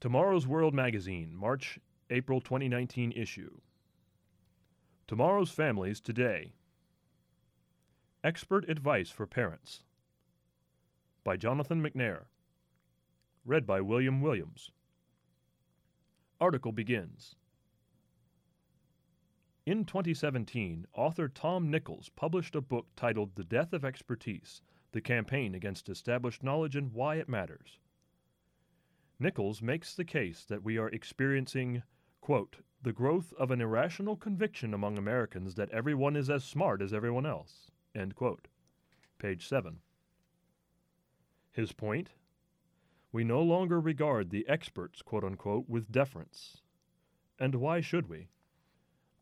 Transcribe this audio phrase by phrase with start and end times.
[0.00, 3.58] Tomorrow's World Magazine, March April 2019 issue.
[5.08, 6.52] Tomorrow's Families Today.
[8.22, 9.82] Expert Advice for Parents.
[11.24, 12.26] By Jonathan McNair.
[13.44, 14.70] Read by William Williams.
[16.40, 17.34] Article begins.
[19.66, 24.62] In 2017, author Tom Nichols published a book titled The Death of Expertise
[24.92, 27.80] The Campaign Against Established Knowledge and Why It Matters.
[29.20, 31.82] Nichols makes the case that we are experiencing,
[32.20, 36.92] quote, the growth of an irrational conviction among Americans that everyone is as smart as
[36.92, 38.46] everyone else, end quote.
[39.18, 39.80] Page 7.
[41.50, 42.10] His point?
[43.10, 46.62] We no longer regard the experts, quote unquote, with deference.
[47.40, 48.28] And why should we?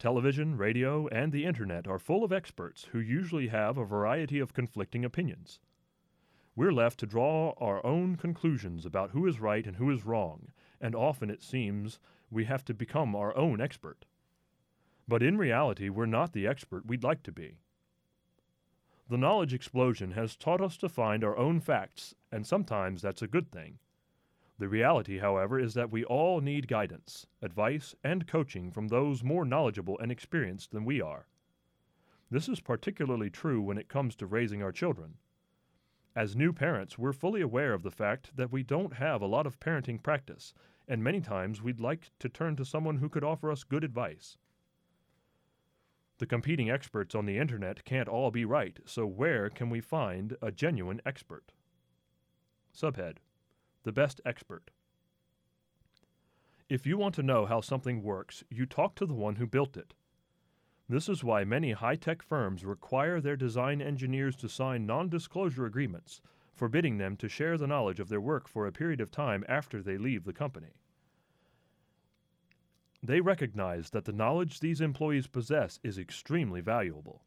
[0.00, 4.52] Television, radio, and the Internet are full of experts who usually have a variety of
[4.54, 5.60] conflicting opinions.
[6.56, 10.52] We're left to draw our own conclusions about who is right and who is wrong,
[10.80, 11.98] and often it seems
[12.30, 14.04] we have to become our own expert.
[15.08, 17.58] But in reality, we're not the expert we'd like to be.
[19.08, 23.28] The knowledge explosion has taught us to find our own facts, and sometimes that's a
[23.28, 23.78] good thing.
[24.58, 29.44] The reality, however, is that we all need guidance, advice, and coaching from those more
[29.44, 31.26] knowledgeable and experienced than we are.
[32.30, 35.14] This is particularly true when it comes to raising our children.
[36.16, 39.46] As new parents, we're fully aware of the fact that we don't have a lot
[39.46, 40.54] of parenting practice,
[40.86, 44.36] and many times we'd like to turn to someone who could offer us good advice.
[46.18, 50.36] The competing experts on the internet can't all be right, so where can we find
[50.40, 51.52] a genuine expert?
[52.72, 53.16] Subhead
[53.82, 54.70] The Best Expert.
[56.68, 59.76] If you want to know how something works, you talk to the one who built
[59.76, 59.94] it.
[60.88, 65.64] This is why many high tech firms require their design engineers to sign non disclosure
[65.64, 66.20] agreements,
[66.52, 69.82] forbidding them to share the knowledge of their work for a period of time after
[69.82, 70.74] they leave the company.
[73.02, 77.22] They recognize that the knowledge these employees possess is extremely valuable.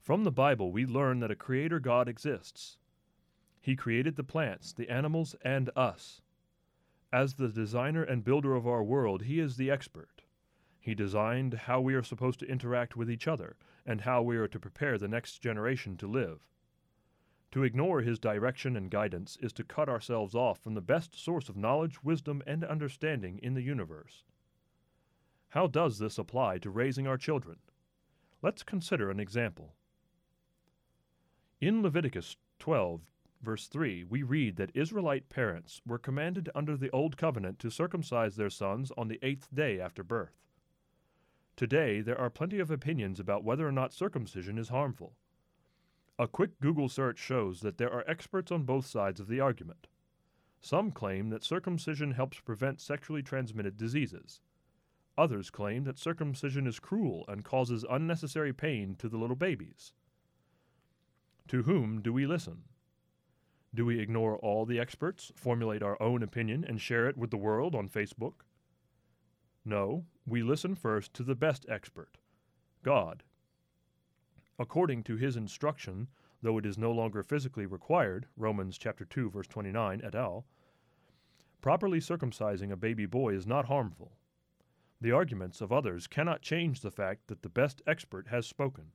[0.00, 2.78] From the Bible, we learn that a Creator God exists.
[3.60, 6.22] He created the plants, the animals, and us.
[7.12, 10.17] As the designer and builder of our world, He is the expert.
[10.80, 14.48] He designed how we are supposed to interact with each other and how we are
[14.48, 16.40] to prepare the next generation to live.
[17.52, 21.48] To ignore his direction and guidance is to cut ourselves off from the best source
[21.48, 24.24] of knowledge, wisdom, and understanding in the universe.
[25.50, 27.56] How does this apply to raising our children?
[28.42, 29.74] Let's consider an example.
[31.60, 33.00] In Leviticus 12,
[33.42, 38.36] verse 3, we read that Israelite parents were commanded under the Old Covenant to circumcise
[38.36, 40.36] their sons on the eighth day after birth.
[41.58, 45.16] Today, there are plenty of opinions about whether or not circumcision is harmful.
[46.16, 49.88] A quick Google search shows that there are experts on both sides of the argument.
[50.60, 54.40] Some claim that circumcision helps prevent sexually transmitted diseases.
[55.18, 59.92] Others claim that circumcision is cruel and causes unnecessary pain to the little babies.
[61.48, 62.66] To whom do we listen?
[63.74, 67.36] Do we ignore all the experts, formulate our own opinion, and share it with the
[67.36, 68.44] world on Facebook?
[69.68, 72.16] No, we listen first to the best expert,
[72.82, 73.22] God.
[74.58, 76.08] According to his instruction,
[76.40, 80.46] though it is no longer physically required, Romans chapter 2 verse 29 et al.,
[81.60, 84.12] properly circumcising a baby boy is not harmful.
[85.02, 88.92] The arguments of others cannot change the fact that the best expert has spoken.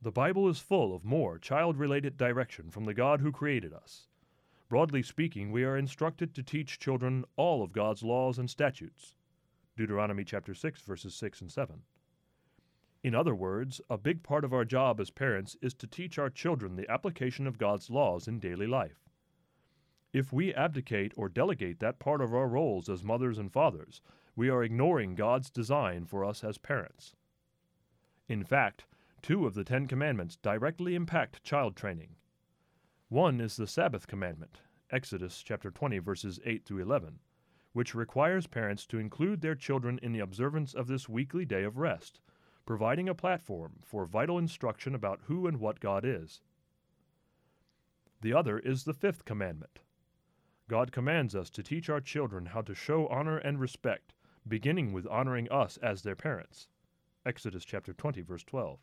[0.00, 4.08] The Bible is full of more child related direction from the God who created us.
[4.74, 9.14] Broadly speaking, we are instructed to teach children all of God's laws and statutes.
[9.76, 11.82] Deuteronomy chapter 6 verses 6 and 7.
[13.04, 16.28] In other words, a big part of our job as parents is to teach our
[16.28, 19.08] children the application of God's laws in daily life.
[20.12, 24.00] If we abdicate or delegate that part of our roles as mothers and fathers,
[24.34, 27.14] we are ignoring God's design for us as parents.
[28.26, 28.86] In fact,
[29.22, 32.16] two of the Ten Commandments directly impact child training.
[33.10, 37.18] One is the Sabbath commandment, Exodus chapter 20 verses 8 through 11,
[37.74, 41.76] which requires parents to include their children in the observance of this weekly day of
[41.76, 42.20] rest,
[42.64, 46.40] providing a platform for vital instruction about who and what God is.
[48.22, 49.80] The other is the fifth commandment.
[50.66, 54.14] God commands us to teach our children how to show honor and respect,
[54.48, 56.68] beginning with honoring us as their parents.
[57.26, 58.78] Exodus chapter 20 verse 12.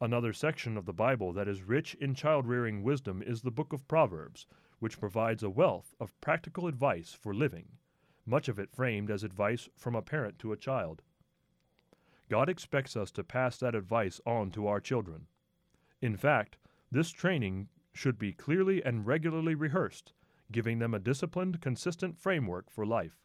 [0.00, 3.72] Another section of the Bible that is rich in child rearing wisdom is the book
[3.72, 4.46] of Proverbs,
[4.78, 7.78] which provides a wealth of practical advice for living,
[8.26, 11.00] much of it framed as advice from a parent to a child.
[12.28, 15.28] God expects us to pass that advice on to our children.
[16.02, 16.58] In fact,
[16.92, 20.12] this training should be clearly and regularly rehearsed,
[20.52, 23.22] giving them a disciplined, consistent framework for life.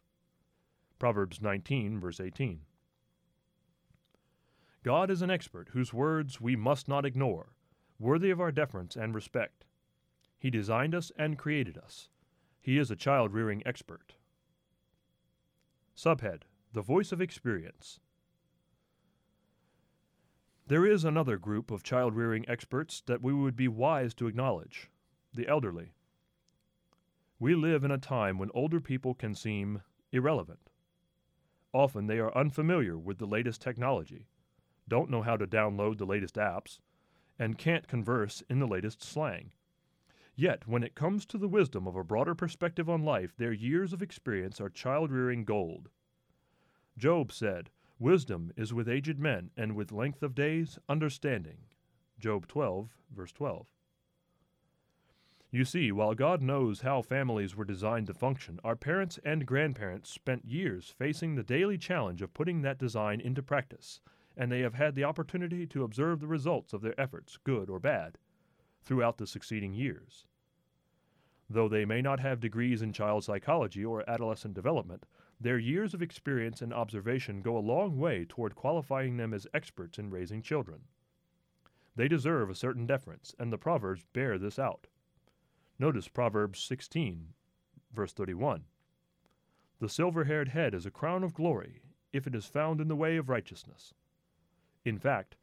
[0.98, 2.62] Proverbs 19, verse 18.
[4.84, 7.52] God is an expert whose words we must not ignore,
[8.00, 9.64] worthy of our deference and respect.
[10.38, 12.08] He designed us and created us.
[12.60, 14.14] He is a child rearing expert.
[15.96, 16.42] Subhead
[16.72, 18.00] The Voice of Experience.
[20.66, 24.90] There is another group of child rearing experts that we would be wise to acknowledge
[25.32, 25.92] the elderly.
[27.38, 30.70] We live in a time when older people can seem irrelevant.
[31.72, 34.26] Often they are unfamiliar with the latest technology,
[34.92, 36.78] don't know how to download the latest apps,
[37.38, 39.50] and can't converse in the latest slang.
[40.36, 43.94] Yet, when it comes to the wisdom of a broader perspective on life, their years
[43.94, 45.88] of experience are child rearing gold.
[46.98, 51.60] Job said, Wisdom is with aged men, and with length of days, understanding.
[52.18, 53.68] Job 12, verse 12.
[55.50, 60.10] You see, while God knows how families were designed to function, our parents and grandparents
[60.10, 64.02] spent years facing the daily challenge of putting that design into practice,
[64.36, 67.78] and they have had the opportunity to observe the results of their efforts, good or
[67.78, 68.18] bad,
[68.82, 70.26] throughout the succeeding years.
[71.48, 75.04] Though they may not have degrees in child psychology or adolescent development,
[75.40, 79.98] their years of experience and observation go a long way toward qualifying them as experts
[79.98, 80.82] in raising children.
[81.94, 84.86] They deserve a certain deference, and the Proverbs bear this out.
[85.78, 87.34] Notice Proverbs 16,
[87.92, 88.64] verse 31.
[89.78, 91.82] The silver haired head is a crown of glory,
[92.12, 93.92] if it is found in the way of righteousness.
[94.84, 95.36] In fact,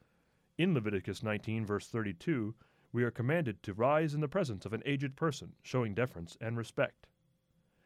[0.57, 2.55] in Leviticus 19, verse 32,
[2.91, 6.57] we are commanded to rise in the presence of an aged person, showing deference and
[6.57, 7.07] respect.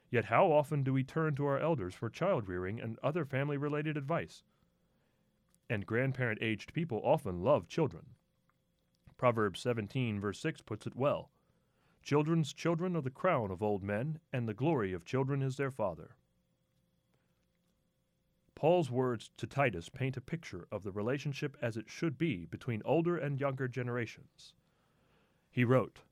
[0.10, 3.58] Yet how often do we turn to our elders for child rearing and other family
[3.58, 4.44] related advice?
[5.70, 8.06] And grandparent aged people often love children.
[9.18, 11.30] Proverbs 17, verse 6 puts it well
[12.02, 15.72] Children's children are the crown of old men, and the glory of children is their
[15.72, 16.16] father.
[18.64, 22.82] Paul's words to Titus paint a picture of the relationship as it should be between
[22.86, 24.54] older and younger generations.
[25.52, 26.04] He wrote,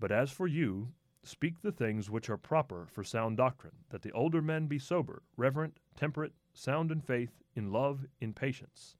[0.00, 0.88] But as for you,
[1.22, 5.22] speak the things which are proper for sound doctrine, that the older men be sober,
[5.36, 8.96] reverent, temperate, sound in faith, in love, in patience.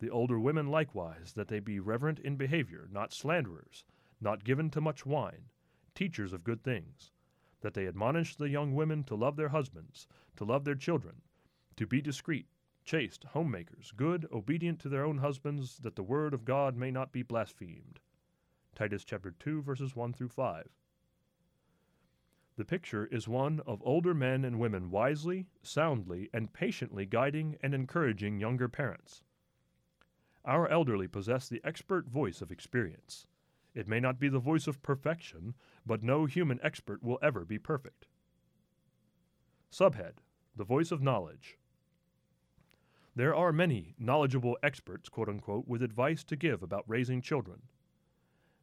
[0.00, 3.84] The older women likewise, that they be reverent in behavior, not slanderers,
[4.20, 5.44] not given to much wine
[5.94, 7.12] teachers of good things,
[7.60, 11.22] that they admonish the young women to love their husbands, to love their children,
[11.76, 12.46] to be discreet,
[12.84, 17.12] chaste, homemakers, good, obedient to their own husbands, that the word of God may not
[17.12, 18.00] be blasphemed.
[18.74, 20.68] Titus chapter 2 verses 1 through 5.
[22.56, 27.74] The picture is one of older men and women wisely, soundly, and patiently guiding and
[27.74, 29.22] encouraging younger parents.
[30.44, 33.26] Our elderly possess the expert voice of experience.
[33.74, 37.58] It may not be the voice of perfection, but no human expert will ever be
[37.58, 38.06] perfect.
[39.70, 40.18] Subhead
[40.54, 41.58] The Voice of Knowledge.
[43.16, 47.62] There are many knowledgeable experts, quote unquote, with advice to give about raising children.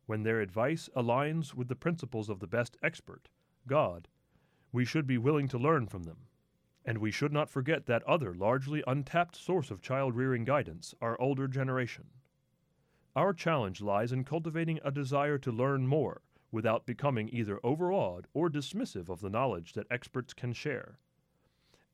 [0.05, 3.29] When their advice aligns with the principles of the best expert,
[3.65, 4.09] God,
[4.71, 6.27] we should be willing to learn from them.
[6.85, 11.19] And we should not forget that other largely untapped source of child rearing guidance, our
[11.19, 12.05] older generation.
[13.15, 16.21] Our challenge lies in cultivating a desire to learn more
[16.51, 20.99] without becoming either overawed or dismissive of the knowledge that experts can share.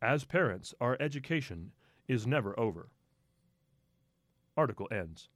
[0.02, 1.72] As parents, our education
[2.10, 2.90] is never over.
[4.58, 5.30] Article ends.